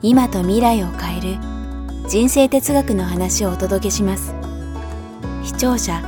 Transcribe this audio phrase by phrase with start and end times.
[0.00, 1.38] 今と未来を変える
[2.08, 4.32] 人生哲学の話をお届けします。
[5.42, 6.00] 視聴者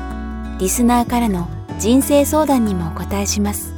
[0.61, 1.48] リスナーからの
[1.81, 3.75] 人生相談にもお答えします。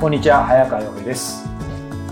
[0.00, 1.48] こんにちは早川洋平です。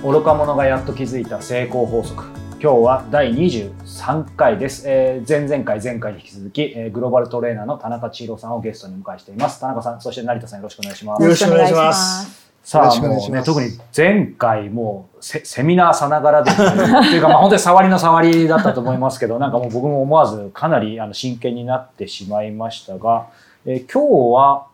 [0.03, 2.25] 愚か者がやっと気づいた成功法則。
[2.61, 9.61] 今日は第23回です、えー、前々回前回に引き続き、えー、グローバルトレーナーの田中千尋さんをゲストに迎えしています。
[9.61, 11.23] 田中さんそして成田さんよろしくお願いします。
[11.23, 23.27] よろしくお願いしますさあ、もうね、特に前回もうセセミナーさながらで、っていうか、まあ本当に触りの触りだったと思いますけど、なんかもう僕も思わずかなりあの真剣になってしまいましたが、
[23.67, 24.67] えー、今日は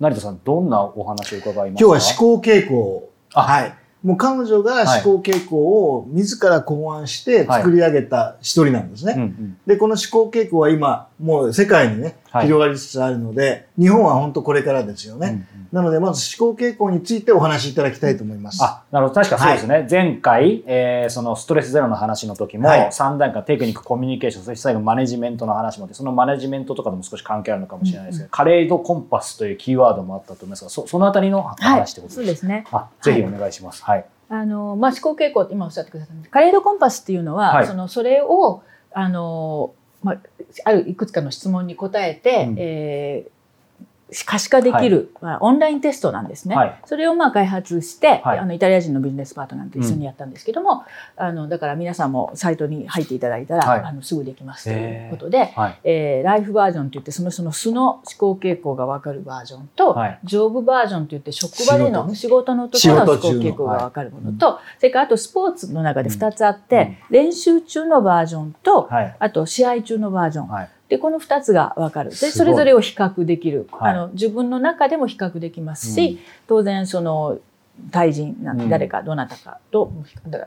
[0.00, 1.90] 成田さん、どんなお話を伺いますか？
[1.90, 3.10] 今日は思考傾向。
[3.34, 3.74] はい。
[4.02, 5.56] もう彼女が思考傾向
[5.96, 9.12] を自ら考案して作り上げた一人なんですね。
[9.12, 15.28] はいうんうん、で、この思考傾向は今、もう世界にね、広がりつつあるので、日本は本当これからですよね。
[15.28, 18.62] うんうん、なので、まず思考傾向についてお話しいただきたいと思います。
[18.62, 19.20] あ、なるほど。
[19.20, 19.74] 確かそうですね。
[19.74, 32.66] はい、前回、えー、そのストレスゼロの話の時も、はい、3段階テクニック、コミュニケーション、そして最後マネジメントの話もあって、そのマネジメントとかでも少し関係あるのかもしれないですけど、うんうん、カレードコンパスというキーワードもあったと思いますが、そそのあたりの話ってことですか、はい、そうですね。
[32.70, 33.82] あ、ぜひお願いします。
[33.84, 40.20] はいあの、まあ、思考傾向って今おっしゃってくださったカレードコンパスっていうのは、はい、その、それを、あの、まあ、
[40.64, 43.37] あるいくつかの質問に答えて、うん、えー
[44.24, 46.56] 可視化できる、はい、まあ、オンラインテストなんですね。
[46.56, 50.84] はい、それをまあ開発して、はい、あのイタリア人のビジネスパートナーと一緒にやったんですけども、
[51.18, 62.58] うん、あのだから皆さんもサイトに入っていただいたら、あのすぐできますということで、えー、ライフバージョンといってそのその素の思考傾向が分かるバージョンと、ジョブバージョンといって職場での仕事。
[62.58, 70.68] の時の思考傾向が分かるものと、それからあとスポーツの中で2つあって、うん、練習中のバージョンと、あと試合中のバージョン。
[70.88, 72.10] で、この二つが分かる。
[72.10, 73.68] で、それぞれを比較できる。
[73.72, 77.38] はい、あの、自分の中でも比較できますし、うん、当然、その、
[77.90, 78.68] 対人なん。
[78.68, 79.92] 誰かどなたかと、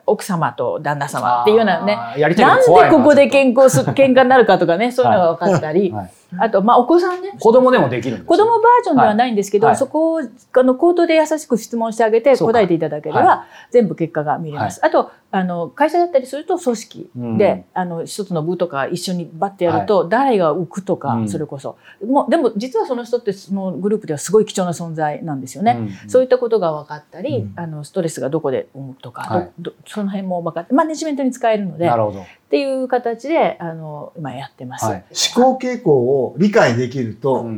[0.06, 1.98] 奥様と旦那様っていうようなね。
[2.38, 6.04] なんでここで健康す 喧嘩になるかとかねそういうのが分かったり、はい。
[6.04, 7.36] はい、あとまあお子さんね。
[7.40, 21.78] 子供でもできるんです、ね、子供バージョンではないんですけど、はい、そこをあの口頭で優しく質問してあげて答えていただければ、全部結果が見れます、あとあの会社だったりすると組織で、うん、あの一つの部とか一緒にバッてやると、誰が浮くとか、それこそ。
[22.06, 29.52] もうでも実はその人ってそのグループではすごい貴重な存在なんですよね、うん、そういったことが分かったり、うん、あのストレスがどこで思うとか、はい、
[29.86, 31.90] その辺も分かってマネジメントに使えるので
[32.52, 37.50] っていう形であの今やってます、はい、思考傾向を理解できると、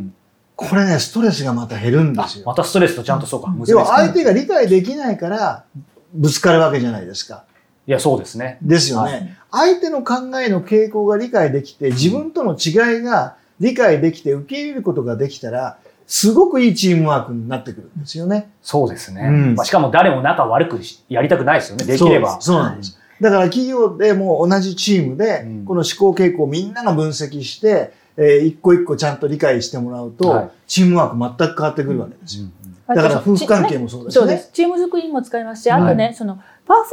[0.56, 2.46] これねストレスがまた減るんですよ。
[2.46, 3.52] またストレスとちゃんとそうか。
[3.66, 5.66] 要は相手が理解できないから
[6.14, 7.46] ぶつかるわけじゃないですか。
[7.88, 8.60] いやそうですね。
[8.62, 18.52] ですよね、はい、相手の考えの傾向が理解できて自分との違いが理解できて受け入れることができたらすごくいいチームワークになってくるんですよね。
[18.62, 19.24] そうですね。
[19.24, 21.86] うん、まあ、しかも誰も仲悪くやりたくないですよね。
[21.86, 22.40] できれば。
[22.40, 23.00] そうなんです。
[23.24, 32.46] だから企業でも同じチームで、この思考傾向をみんなが分析して、えー、一個一個ちゃんと理解してもらうと、はい、チームワーク全く変わってくるわけですよ。
[32.88, 34.22] だから夫婦関係もそうですね。
[34.22, 34.52] そうです。
[34.52, 36.86] チーム作りにも使いますし、あとね、はい、その、パフォー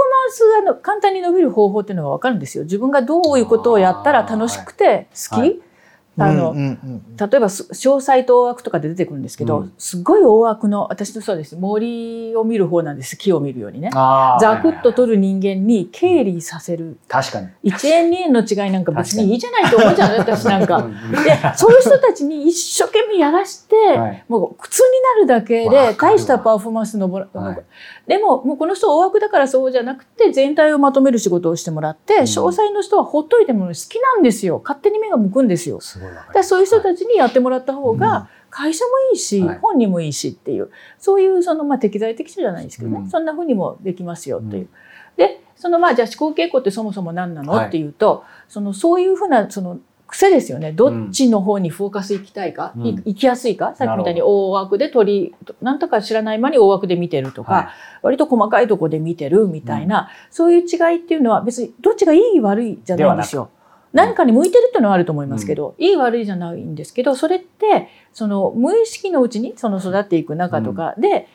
[0.61, 2.65] マンスが簡単に伸びる方法っていうのがわかるんですよ。
[2.65, 5.61] 自分がどういうことをやったら楽しくて好き、はい
[6.21, 6.77] あの、例え
[7.17, 11.57] ば詳細と大枠とかで出てくるんですけど、うん、すごい大枠の私とそうです。
[11.57, 13.17] 森を見る方なんです。
[13.17, 13.91] 木を見るようにね。
[13.93, 16.99] ざくっと取る人間に経理させる。
[17.09, 17.49] 確かに。
[17.73, 20.81] 1円2円の違いなんか別にいいじゃないと思っちゃう私なんか。
[21.25, 27.63] でそういう人たちに一生懸命やらして、はい、もう苦痛になるだけで大したパフォーマンスのぼら、はい、
[28.11, 34.61] でももうこの人大枠だからそうじゃなくて全体をまとめる仕事をしてもらって、うん、詳細の人はほっといても好きなんですよ。
[34.65, 35.79] 勝手に目が向くんですよ。
[36.35, 44.69] だそういう人たちにやってもらった方が会社もいいし、はい、本人もいいしっていうそういうそのまあ適材適所じゃないですけどね、うん、そんなふうにもできますよという。
[45.17, 49.79] でそのまあじゃあ思考傾向ってそもそも何なの、はい、っていうとそのそういうふうなその
[50.11, 50.73] 癖ですよね。
[50.73, 53.75] どっちの方にフォーカス行きたいか、うん、行きやすいか？
[53.77, 57.67] さっきみたいに大枠で取りなんとか知らない間に大枠で見てるとか、はい、
[58.03, 63.51] 割と細かいとこで見てるみたいな、うん、そういう違いっていうのは別にどっちがいい悪いじゃないんですよ。
[63.93, 71.29] 何かに向いてるっていうのはあると思いますけど、うん、いい悪いじゃないんですけどそれってその無意識のうちにその育っていく中とかで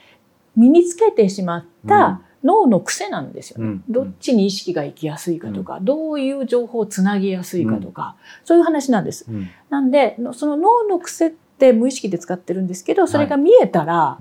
[0.56, 9.26] 身につけてしまった、脳の癖なんですよね、うん、どっちに意識が行きやすいかとか、うん、どういう情報をつなぎやすいかとか、そういう話なんです。
[9.70, 14.18] なんでその脳の癖って無意識で使ってるんですけどそれが見えたら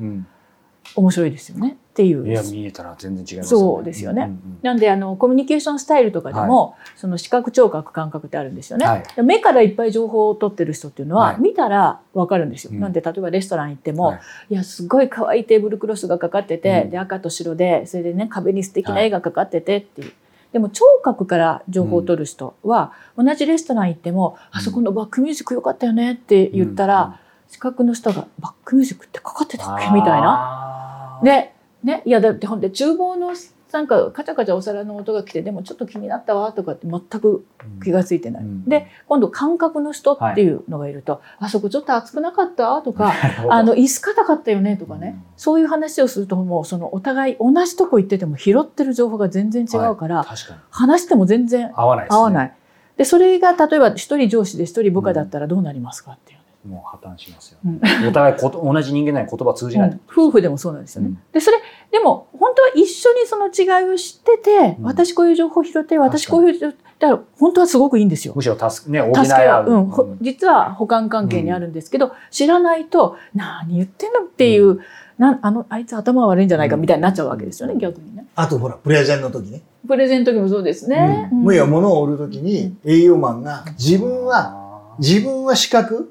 [0.97, 1.77] 面白いですよね。
[1.94, 2.29] っていう。
[2.29, 4.23] いや、見えたら全然違います、ね、そうですよね。
[4.23, 8.85] うんうん、なんで、あの、コミュニケーションスタイルとかでも、はい、その視覚聴覚感覚ってあるんですよね。
[8.85, 12.73] はい、目からいっぱい情報を取ってる人っていうのは、はい、見たらわかるんですよ。
[12.73, 14.19] なんで、例えばレストラン行っても、
[14.50, 20.12] い、や、すごい可愛いテーブルクロスがかかってて、うん、で、赤と白で、それでね、壁に素敵な絵がかかっててっていう。
[20.52, 31.20] でも聴覚から情報を取る人は、同じレストラン行っても、あそこのバックミュージック良かったよねって言ったら、視覚の人がバックミュージックってかかってたっけみたいな。
[31.23, 31.54] で、
[31.85, 33.35] ね、いやだってほんで厨房の
[33.73, 37.45] なんかカチャカチャお皿の音が来てでもちょっと気になったわとかって全く
[37.83, 38.43] 気が付いてない。
[38.45, 43.13] うん、で今度感覚の人っていうのがいると、はい、あそこちょっと熱くなかったとか
[43.51, 50.27] あの椅子硬かったよねとかね、うん、そういう話をするともうそのお互い同じとこ行ってても拾ってる情報が全然違うから、はい、
[50.71, 52.55] 話しても全然合わない、ね、合わない。
[52.97, 56.39] でそれが例えば一人上司で一人部下だったらどうなりますかっていう。
[56.69, 61.59] もう破綻しますよ、ね、うん、お互いこと同じ人間なの言葉通じない、うん、夫婦でもそうなんですよね、うん、でそれ
[61.91, 66.61] でも本当は一緒にその違いを知ってて、私こういう情報を拾って私こういう
[66.99, 68.35] だから本当はすごくいいんですよ。
[68.37, 69.77] むしろ助ね補い合う、う。
[69.77, 74.81] ん、実は補完関係にあるんですけど、知らないと何言ってんのっていう、
[75.19, 78.27] なあのあいつ頭悪いんじゃないかみたいになっちゃうわけですよね、逆にね。
[78.35, 79.63] あとほらプレゼンの時ね。
[79.87, 81.29] プレゼンの時もそうですね。
[81.33, 86.05] もういや物を売る時に営業マンが自分は自分は資格、はい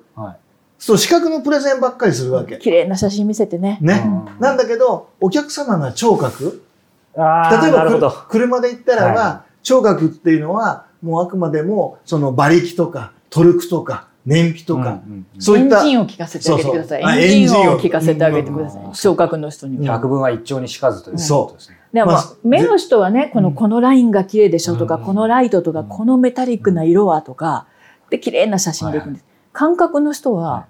[0.84, 2.58] そう、視覚のプレゼンばっかりするわけ。
[2.58, 3.78] 綺麗な写真見せてね。
[3.80, 4.04] ね。
[4.42, 6.62] なんだけど、お客様が聴覚。
[7.16, 15.00] 例えば、車で行ったらば、はい、聴覚っていうのは、もうあくまでも、その馬力とか、トルクとか、燃費とか、
[15.40, 15.80] そういった。
[15.80, 17.24] エンジンを聞かせてあげてください。
[17.24, 18.92] エンジンを聞かせてあげてください。
[18.94, 19.94] 聴覚の人には。
[19.94, 21.78] 百分は一丁にしかずということですね。
[21.94, 27.68] でも、目の人はね、この、このラインが綺麗でしょとか、このライトとか、このメタリックな色はとか、
[28.10, 29.26] で、綺麗な写真でいくんです。
[29.54, 30.66] 感覚の人は、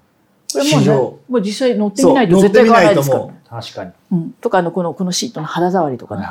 [0.58, 0.88] これもうね、
[1.28, 3.40] もう実際乗ってみないと絶対買わないですから、ね。
[3.48, 3.90] 確かに。
[4.12, 4.30] うん。
[4.32, 6.26] とかのこの、このシートの肌触りとかね。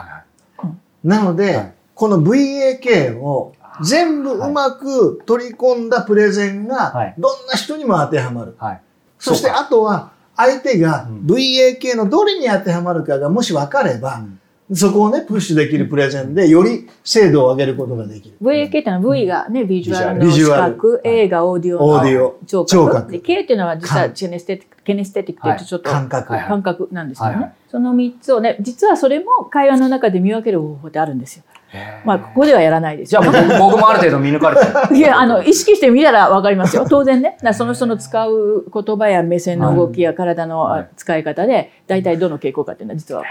[1.04, 8.56] なので、はい、この VAK を全部うまく取り込んだプレゼンが、どんな人にも当てはまる。
[8.58, 8.82] はい、
[9.20, 14.40] そしてあとは、相手が VAK のどれに当てはまるかがもし分かれば、うん
[14.72, 18.36] そこをね、プッシュできるプレゼンで、より精度を上げることができる。
[18.42, 22.66] VAK ってのは V がね、ビジュアルの視覚、A がオーディオオーディオ。
[22.66, 23.12] 聴覚。
[23.12, 26.30] で、K っていうのは実はチェネステティック、ケネステティックっていうとちょっと感覚。
[26.30, 27.54] 感覚なんですよね。
[27.70, 31.44] その3つをね、実はそれも会話の中で見分ける方法ってあるんですよ。
[32.06, 33.10] まあ、ここではやらないです。
[33.10, 33.24] じゃあ
[33.60, 34.96] 僕もある程度見抜かれてる。
[34.96, 36.86] いや、あの、意識してみたらわかりますよ。
[36.88, 37.38] 当然ね。
[37.54, 43.24] その人の使う言葉や目線の動きや体の使い方で、大体どの傾向かっていうのは実は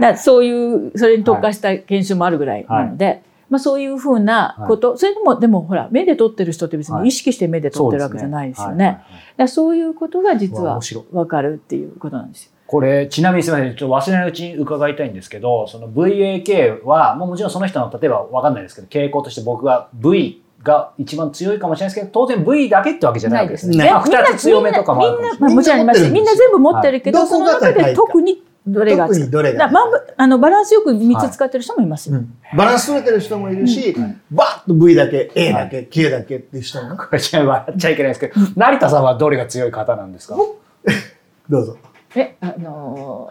[0.00, 9.00] だそういうそれに特化した研修もあるぐらいなので、はい、まあ、そういうふうなこと、はい、それでもでもほら目で撮ってる人って別に意識して目で撮ってるわけじゃないですよね。
[9.38, 10.80] そうそういうことが実は
[11.12, 12.52] 分かるっていうことなんですよ。
[12.68, 23.90] これ、ちなみにすみません、ちょっと忘れないうちに伺いたいんですけど、その VAK は、もうもちろんその人の、例えばわかんないですけど、傾向として僕が V が一番強いかもしれないですけど、当然 V だけってわけじゃないですね。
[24.04, 25.54] 二つ強めとかもあるかもしれない。
[25.54, 26.10] もちろんあります。
[26.10, 28.42] みんな全部持ってるけど、その中で特に
[28.72, 29.84] どれが特にどれが、まあ、
[30.16, 32.24] あのバランスよく3つ使ってる人もいますよ、はい。
[32.24, 40.36] うん、バランス取れてる人もいるし、うん、バッと V だけ A だけ、はい、K だけっていう人も これじゃ笑っちゃいけないですけど、成田さんはどれが強い方なんですか？
[41.48, 41.76] どうぞ。
[42.14, 43.30] えあの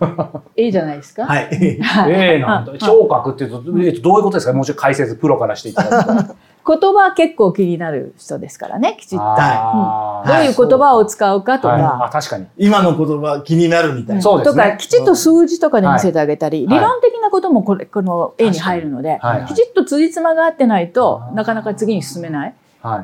[0.00, 1.24] ー、A じゃないですか？
[1.26, 1.48] はい。
[1.52, 2.76] A なんだ。
[2.78, 4.52] 聴覚っていうとどういうことですか？
[4.52, 9.24] もうちょっと解説プロからしていただくと 言葉結構気になる人ですからね、きちっと。
[9.24, 11.74] はい、どういう言葉を使うかとか。
[11.74, 12.46] はい、確かに。
[12.56, 14.22] 今の言葉気になるみたいな。
[14.22, 14.62] そうですね。
[14.62, 22.54] とか、きちっと数字とかで見せてあげたり、理論的なこともこれ、この絵に入るので、きちっと辻褄が合ってないとなかなか次に進めない。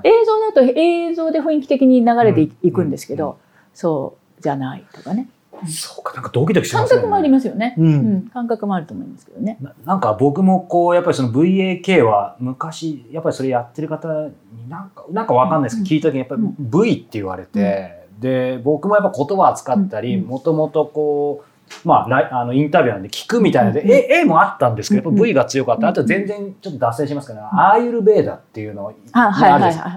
[0.03, 3.39] 映像だと映像で雰囲気的に流れていくんですけど、
[3.75, 5.29] そうじゃないとかね。
[5.67, 6.89] そうか、なんかドキドキしますね。
[6.89, 7.75] 感覚もありますよね。
[7.79, 8.23] うん。
[8.33, 9.59] 感覚もあると思いますけどね。
[9.61, 21.49] ななんか僕もこう、やっぱりその VAK は昔、やっぱりそれやってる方になんか、なんかわかんないですけど、聞いた時にやっぱり V って言われて、で、僕もやっぱ言葉扱ったり、もともとこう、
[21.85, 25.89] まあ、あのインタビューなんで聞くみたいなので、うん、A, A もあったんですけど、V が強かった。
[25.89, 28.95] あと全然ちょっと脱線しますけど、アーユルベーダっていうのを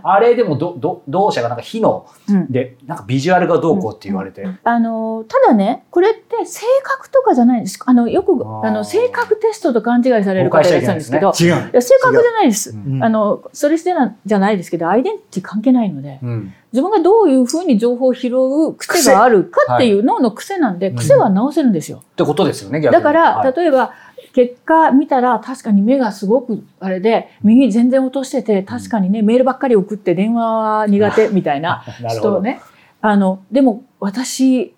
[0.04, 2.08] あ,、れでもどど同社がなんか火の、
[2.50, 4.46] で、なんかビジュアルがどうこうって言われて。
[4.64, 7.80] あの、ただね、これって性格とかじゃないです。
[7.86, 11.82] あの、よく、あの、性格テストと勘違いされる方いらっしゃるんですけど、違う。
[11.82, 12.76] 性格じゃないです。
[13.02, 13.92] あの、それして
[14.26, 16.20] じゃないですけど、アイデンティティ関係ないので、
[16.72, 21.98] 自分がどういうふうに情報を拾う癖があるかっていう脳の癖なんで、癖は直せるんですよ。
[21.98, 23.94] ってことですよね、だから、例えば、
[24.34, 32.62] 結果見たら確かに目がすごくあれで右全然落としてて確かにねメールばっかり送って電話は苦手みたいな 人をね
[33.02, 34.74] あのでも私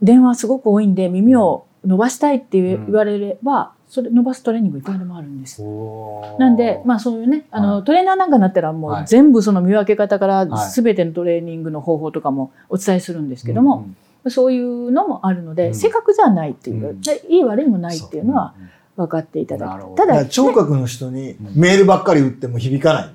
[0.00, 5.62] 電話すごく多いんで耳を伸ばしたいって言われれば、それ伸ばすトレーニングいくらでもあるんです。
[5.62, 13.86] なんで、まあそういうね、あの、トレーナーなんかになったらもう全部その見分け方から全てのトレーニングの方法とかもお伝えするんですけども、
[14.26, 16.98] そういうのもあるので、正確じゃないっていう、
[17.28, 18.54] いい悪いもないっていうのは
[18.96, 19.94] 分かっていただく。
[19.94, 23.14] ただ、聴覚の人にメールばっかり打っても響かない。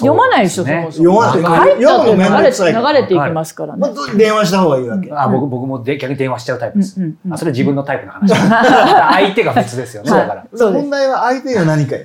[0.00, 1.22] 読まないでしょ、ね、そもそも。
[1.22, 1.82] 読まない。
[1.82, 3.88] 読むのめんどくさい流れていきますからね。
[4.16, 5.10] 電話した方がいいわけ。
[5.12, 7.00] あ僕僕も逆に電話しちゃうタイプです。
[7.30, 8.34] あそれ自分のタイプの話。
[8.34, 10.46] 相手が別ですよね、だから。
[10.52, 12.04] 問題は相手が何かよ。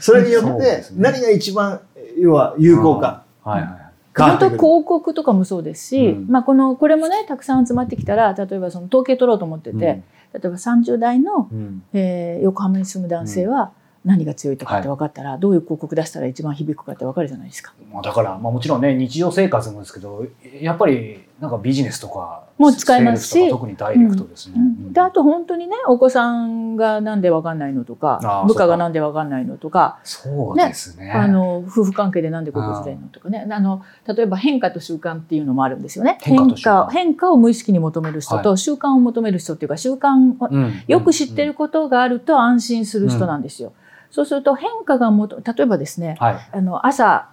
[0.00, 1.80] それによって何が一番、
[2.18, 3.24] 要は有効か。
[3.44, 3.84] はいはい。
[4.16, 11.48] 本当広告とかもそうですし、まあこの、これもね、たくさん集まってきたら、例えばその統計取ろうと思ってて、例えば30代の、
[11.92, 13.72] え横浜に住む男性は、
[14.04, 17.72] 何が強いとかって分かったら、はい、どういう広告出したら一番響くかって分かるじゃないですか。
[17.90, 20.26] まあ、だから、まあ、もちろんね日常生活もですけど
[20.60, 23.50] やっぱりなんかビジネスとかも使えますし。
[23.50, 24.56] 特にダイレクトですね。
[24.56, 24.62] うん。
[24.62, 33.46] うん、であと本当にねお子さんがなんで分かんないのとか部下がなんで分かんないのとかそうですね、ね、あの夫婦関係でなんでここずれるのとかね。
[33.50, 36.18] あの例えば変化と習慣っていうのもあるんですよね。
[36.20, 43.72] 変化変化を無意識に求める人と、習慣を求める人っていうか習慣をよく知ってることがあると安心する人なんですよ。
[44.14, 47.30] そうすると変化がもと例えばですね、はい、あの朝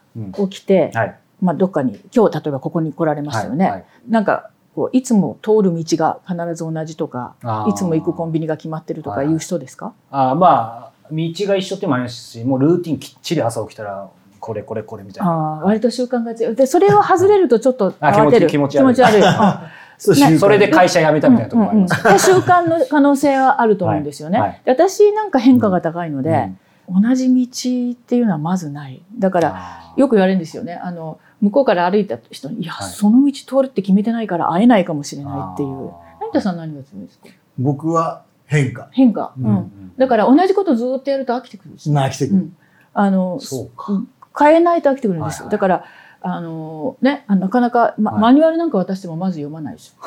[0.50, 7.36] 起きて、うんはい、まあ、どっかに今日例えばここに来られましたよね、はいはい、なんかこういつも通る道が必ず同じとか
[7.70, 9.28] いつも行くコンビニが決まってるとかい。
[9.28, 9.94] う人ですか？
[10.10, 14.10] あまあ道が一緒ってもありますしもうルーティンきっちり朝起きたら
[14.40, 15.32] これこれこれみたいな。
[15.32, 16.56] あ割と習慣が強い。
[16.56, 18.48] でそれを外れるとちょっと慌てる。
[18.48, 18.96] 気持ち悪い。
[18.96, 19.22] 気持ち悪い、
[20.32, 24.50] ね、それで会社辞めたみたいなところあります、うんうん、習慣の可能性はあると思うんですよね、はい。
[24.50, 26.60] はい、私なんか変化が高いので、うん
[26.94, 29.02] 同じ道っていうのはまずない。
[29.18, 30.76] だから、よく言われるんですよね。
[30.76, 35.92] あの、向こうから歩いた人に、いや、はい、その道通るって決めてないから会えないかもしれないっていう。
[36.20, 37.26] 成田さん何が強いですか？
[37.58, 38.90] 僕は変化。
[38.92, 39.34] 変化。
[39.40, 39.46] うん。
[39.46, 42.38] うん、だから同じことずっとやると飽きてくるんです飽きてくる。
[42.38, 42.58] うん、
[42.94, 44.04] あの、そうか。
[44.38, 45.46] 変えないと飽きてくるんですよ。
[45.46, 45.84] はいはい、だから、
[46.22, 49.98] あの、ね、なかなか、ま、マニュアルなんか渡してもまず読まないです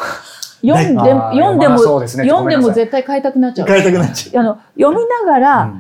[0.62, 0.76] よ。
[0.76, 3.68] 読んで、読んでも、読んでも絶対変えたくなっちゃう。
[3.68, 4.44] 変えたくなっちゃう。
[4.44, 5.74] あの、読みながら、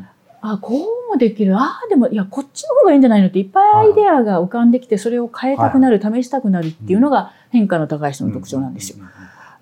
[0.46, 1.56] あこうもできる。
[1.56, 9.02] ああでもいやこっちの方がいいんじゃないのっていっぱいアイデアが浮かんできてそれを変えたくなる、試したくなるっていうのが変化の高い人の特徴なんですよ。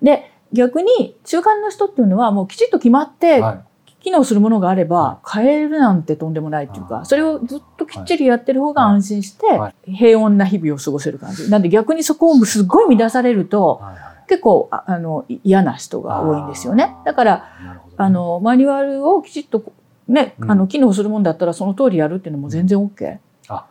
[0.03, 3.43] で逆に中間の人っていうのはもうきちっと決まって
[4.01, 9.47] 機能するものがあれば変えるなんてとんでもないっていうかそれをずっときっちりやってる方が安心して
[9.85, 11.49] 平穏な日々を過ごせる感じ。
[11.49, 13.81] なんで逆にそこをすごい乱されると
[14.29, 16.97] 結構あの嫌な人が多いんですよね。
[17.05, 17.49] だから
[17.97, 19.63] あのマニュアルをきちっと
[20.13, 23.19] ね、あの機能するもんだったらその通りやるっていうのも全然 OK。
[23.49, 23.67] あ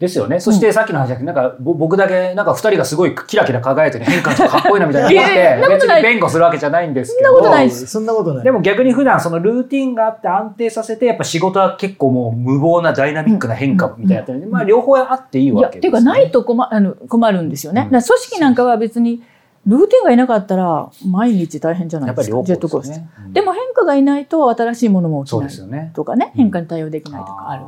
[0.00, 0.40] ですよね。
[0.40, 7.30] そしてさっきの話だけど、なんか僕だけなんか二人がすごいキラキラ輝いてる変化とかっこいいなみたいな思って別に弁護するわけじゃないんですけど。
[7.30, 7.86] そんなことないです。
[7.86, 8.44] そんなことない。
[8.44, 15.78] でも逆に普段そのルーティンがあって安定させてやっぱ仕事は結構もう無謀なダイナミックな変化みたいなやっまあ両方あっていいわけです、ね。
[15.78, 17.86] っていうかないと困あの困るんですよね。
[17.88, 19.22] 組織なんかは別に
[19.66, 27.64] ルーティンがいなかったら毎日大変じゃないですか、ジェットコースター、でも変化がいないと新しいものも起きないとかね、変化に対応できないとかある。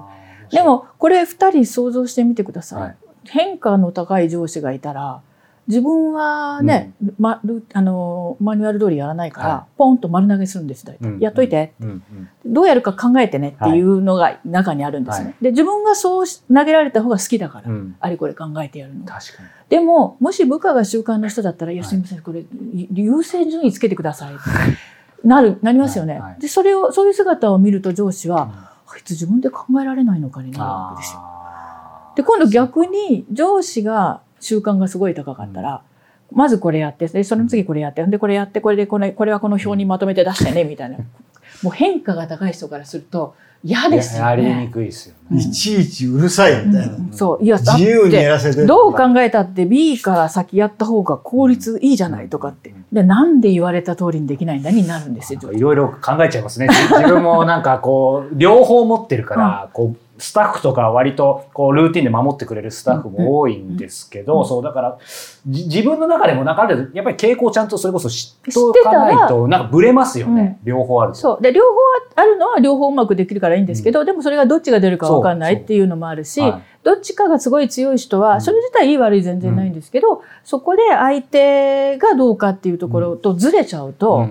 [0.50, 2.96] でもこれ2人想像してみてください。
[3.24, 5.20] 変化の高い上司がいたら
[5.66, 7.40] 自分はね、うん、ま、
[7.72, 12.02] あのマニュアル通りやらないから、はい、ポンと丸投げするんです大体、うん、やっといて、うん、
[12.44, 19.04] どうやるか考えてねっていうのが中にあるんですね、はい、で自分がそう投げられた方が好きだから、あれこれ考えてやるの。
[19.68, 22.44] でももし部下が習慣の人だったら「いやすみませんこれ
[22.92, 24.42] 優先順位つけてください」って
[25.24, 31.20] なるなりますよね、はい、でそれをそういう姿を見ると上司は、あいつ自分で考えられないのかになるわけですよ
[32.16, 35.82] で今度逆に上司が習慣がすごい高かったら、
[36.32, 40.98] まずこれやって、で、その次これやって、で、これやって、これで、これ、これはこの表にまとめて出してね、みたいな。
[41.62, 43.34] もう変化が高い人からすると、
[43.64, 44.44] 嫌ですよね。
[44.48, 45.40] やりにくいですよね。
[45.40, 46.94] いちいちうるさいみたいな。
[46.94, 47.44] うん、そう。
[47.44, 48.64] いや、自由にやらせて。
[48.64, 52.72] どう考えたって B から先やった方が効率いいじゃないとかって。
[52.92, 55.40] で、なんで言われた通りにできないんだになるんですよ。
[55.52, 56.68] いろいろ考えちゃいますね。
[56.68, 64.98] 自分もなんかこう、両方持ってるから、こう、スタッフとか割とこうルーティンで守ってくれるスタッフも多いんですけど、そうだから
[65.44, 71.42] 自分の中でもなんかあるやっぱり傾向ちゃんとそれこそ知っておかないとなんかブレますよね、両方あるそう。
[71.42, 71.76] で両方
[72.14, 76.40] あるのは両方うまくできるからいいんですけど、でもそれがどっちが出るか分かんないっていうのもあるし、
[76.82, 84.28] どっちかがすごい強い人はそれ自体いい悪い全然ないんですけど、そこで相手がどうかっていうところとずれちゃうと。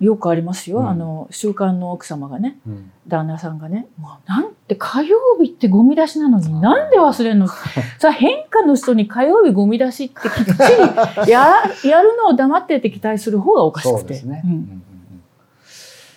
[0.00, 7.46] よくありますよ、うん、あの習慣の奥様がね、うん、旦那さんがね「もうなんて火曜日ってゴミ出しなのになんで忘れるの?
[8.00, 11.54] 」それ変化の人に火曜日ゴミ出しってきっちりや
[11.84, 14.20] やるのを黙ってて期待する方がおかしくて。
[14.22, 14.42] ね。
[14.44, 14.82] うん。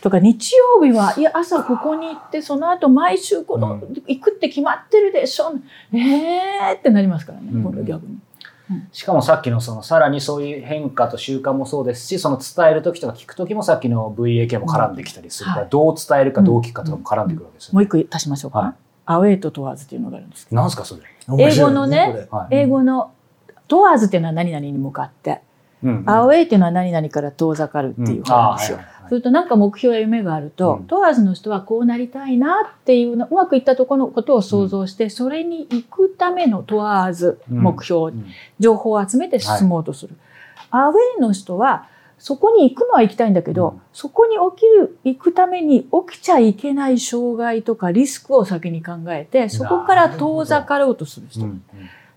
[0.01, 5.53] とか日曜日はいや朝ここに行ってその後毎週この、行くって決まってるでしょ。
[5.93, 8.17] ええー、ってなりますからね、これ逆に。
[8.91, 18.73] しかもさっきのそのさらにそういう変化と習慣もそうですしその伝える時とか聞く時もさっきの VAK も絡んできたりするから、どう伝えるかどう聞くかとかも絡んでくるわけですよ、ね、もう一個足しましょうか、はい、
[19.05, 20.61] アウェイと問わずっていうのがあるんですけど。
[20.61, 21.01] 何すかそれ？
[21.39, 23.11] 英語のね、英語の
[23.67, 25.41] 問わずっていうのは何々に向かって、
[25.83, 25.97] うん。
[25.99, 38.13] うん、アウェイっていうのは何々から遠ざかるっていうことなんですよ、うんするとなんか目標や夢があると、問わずの人はこうなりたいなっていうのうまくいったところのことを想像して、それに行くための問わず目標、
[38.59, 40.15] 情報を集めて進もうとする。
[40.71, 41.87] アウェイの人は
[42.23, 51.47] そこに行くのは行きたいんだけど、そこに起きる、行くために起きちゃいけない障害とかリスクを先に考えて、そこから遠ざかろうとする人。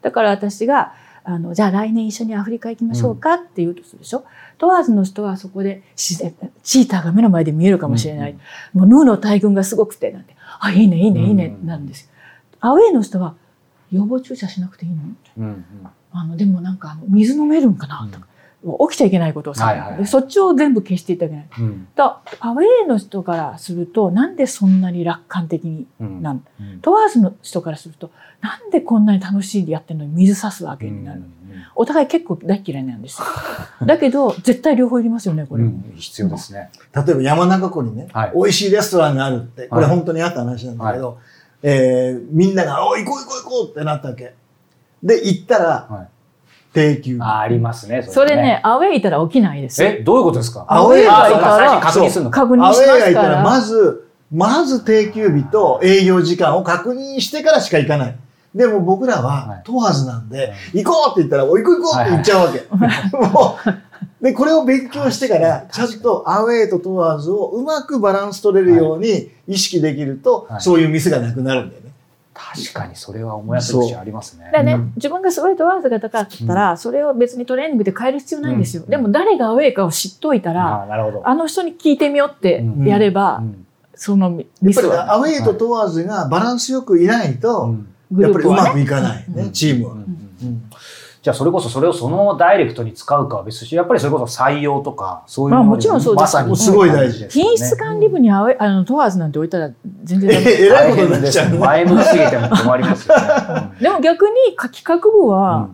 [0.03, 0.95] だから私が、
[1.29, 3.35] あの、じゃあ来年一緒にアフリカ行きましょうか？
[3.35, 4.25] って言うとするでしょ？
[4.59, 8.31] 問わずの人はそこで自然、チーターが目の前で見えるかもしれない。
[8.31, 8.39] うん。
[8.83, 12.11] うん、もうヌーの大群がすごくて、なんて、あ、いいね、いいね、いいね、なるんですよ。
[12.61, 13.35] アウェイの人は、
[13.91, 15.03] 予防注射しなくていいの、
[15.39, 15.65] うんうん、
[16.13, 18.09] あの、でもなんか、水飲めるんかな？
[18.13, 18.27] とか。
[18.89, 21.47] 起きちゃいけないことをさ、はいはい、そっちを全部消していただけない。
[21.59, 31.21] うん、だアウェイの人からすると、なんでそんなに楽観的になん、うん、問わずの人からすると、なんでこんなに楽しいでやってるのに水差すわけになる？
[31.21, 31.33] うん
[31.75, 33.27] お互い結構大嫌いなんですよ。
[33.87, 35.65] だけど、絶対両方いりますよね、これ。
[35.65, 36.71] うん、必要ですね。
[36.95, 41.17] 例えば山中湖にね、はい、美味しいレストランがあるって、これ本当にあった話なんだけど、はい、
[41.63, 44.35] えー、みんなが、お行こう行こう行こうってなったわけ。
[45.03, 46.09] で、行ったら、はい
[46.77, 48.03] 定休あありますね。
[48.03, 50.67] それね、ねアウェイいたら起きないですえ、どういうことですか？
[50.69, 52.93] アウェイがいたら、確認するの確認しますから。
[52.93, 58.17] アウェイがいたら、まず、まず定休日と営業時間を確認してからしか行かない。
[58.55, 62.67] でも僕らは問わずなんで、行こうって言ったら、お行こう行こうって言っちゃうわけ。
[63.17, 63.59] も
[64.21, 71.86] う、で、これを勉強してから、ちゃんとアウェイと問わずをうまくバランス取れるように意識できると、そういうミスがなくなるんだよね。
[72.37, 74.51] 確かにそれは思いやすい節ありますね。
[74.53, 78.85] だね、自分がすごい問わずが高かったら、それを別にトレーニングで変える必要ないんですよ。
[78.87, 80.87] でも誰がアウェイかを知っといたら、
[81.25, 83.43] あの人に聞いてみようってやれば、
[83.95, 85.15] そのミスは。
[85.15, 87.75] アウェイと問わずがバランスよくいないと、
[88.17, 89.97] やっぱりうまくいかないね、チームは。
[91.27, 96.21] じゃあそれこそそれをそのダイレクトに使うかは別しやっぱりそれこそ採用とかそういうまあもちろんそうです。
[96.21, 99.73] まさにすごい大事です、ね、品質管理部にああの問わずなんて置いたら
[100.05, 103.23] 全然えらいことになっちゃう前向きすぎても困りますよね、
[103.81, 105.69] でも逆に企画部は、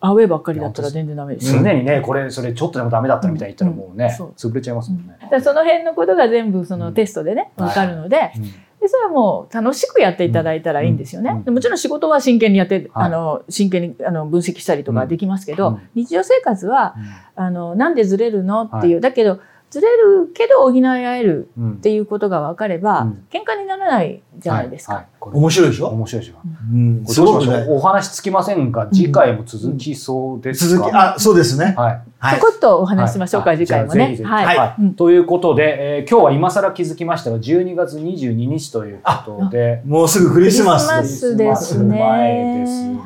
[0.00, 1.52] アウェーばっかりだったら全然ダメです。
[1.52, 5.16] 常にね、これ、それちょっとでもダメだったみたいに言ったらもうね、潰れちゃいますもんね。
[5.42, 8.32] その辺のことが全部そのテストでね、わかるので、
[8.80, 11.42] でそれはもう楽しくやっていただいたらいいんですよね。
[11.46, 16.94] うん、もちろん仕事は真剣にやって、あの真剣にあの分析したりとかできますけど、うん、日常生活は、
[17.34, 18.62] あのなんでずれるの？
[18.62, 24.94] っていう、だけどずれるけど補い合えるっていうことが分かれば、うん、喧嘩にならないじゃないですか。
[24.94, 25.06] はい。
[25.20, 25.88] はい、面白いでしょ？
[25.88, 26.34] 面白いでしょ。
[26.72, 31.74] うん、すごくね、お話つきませんが、次回も続きそうですか、続き、あ、そうですね。
[31.76, 32.02] はい。
[32.20, 34.18] はい、ちょこっとお話しましょうか、次回もね。
[34.24, 34.56] はい。
[34.56, 39.82] はい、ということで、えー、今日は今更気づきましたが、12月22日ということで。
[39.86, 40.88] もうすぐクリスマス。
[40.88, 42.98] クリスマス前ですね。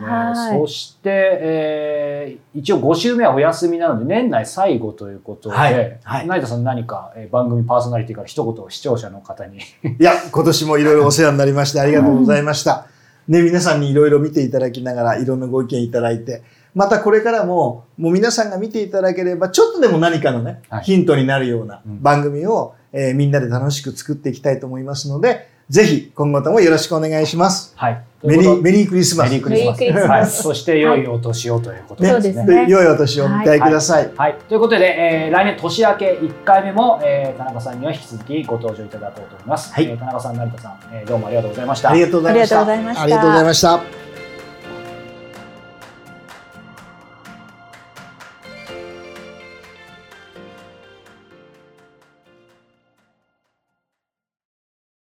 [0.59, 1.11] そして、
[1.43, 5.99] えー、一応5週目はお休みなので、年内最後ということで、はい。
[6.03, 9.59] はい、成田さん何か、えー、番組パーソナリティから一言視聴者の方に。
[9.59, 9.61] い
[9.99, 12.87] や、今年もいろいろお世話になりまして、ありがとうございました。
[13.29, 16.43] ね、皆さんにいろいろ見ていただきながら、いろんなご意見いただいて、
[16.75, 27.73] またこれからも、もう皆さんが見ていただければ、ちょっとでも何かのね、はい、ヒントになるような番組を、えー、みんなで楽しく作っていきたいと思いますので、ぜひ今後ともよろしくお願いします。
[27.77, 28.05] はい。
[28.23, 29.31] メリー、メリークリスマス。
[29.31, 30.09] メリークリスマス。
[30.09, 30.27] はい。
[30.27, 32.45] そして良いお年をということですね。
[32.45, 34.13] ね良いお年をお迎えください。
[34.17, 34.39] はい。
[34.49, 39.73] ということで、えー、来年年明け1回目も、えー、田中さんには引き続きご登場いただこうと思います。
[39.73, 39.87] はい。
[39.87, 41.91] えー、田中さん、成田さん、えー、どうもありがとうございました。
[41.91, 42.61] ありがとうございました。
[42.61, 43.03] ありがとうございました。
[43.03, 44.02] ありがとうございました。